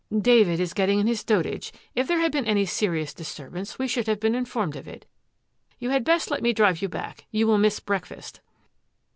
"David 0.31 0.59
is 0.59 0.73
getting 0.73 0.97
in 0.99 1.05
his 1.05 1.23
dotage; 1.23 1.71
if 1.93 2.07
there 2.07 2.17
had 2.17 2.31
been 2.31 2.47
any 2.47 2.65
serious 2.65 3.13
disturbance 3.13 3.77
we 3.77 3.87
should 3.87 4.07
have 4.07 4.19
been 4.19 4.33
informed 4.33 4.75
of 4.75 4.87
it. 4.87 5.05
You 5.77 5.91
had 5.91 6.03
best 6.03 6.31
let 6.31 6.41
me 6.41 6.53
drive 6.53 6.81
you 6.81 6.89
back. 6.89 7.27
You 7.29 7.45
will 7.45 7.59
miss 7.59 7.79
breakfast." 7.79 8.39